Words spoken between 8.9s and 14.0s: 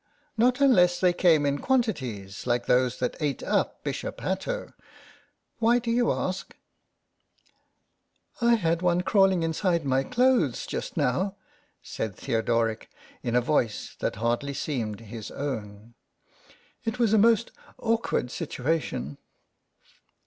crawling inside my clothes just now," said Theodoric in a voice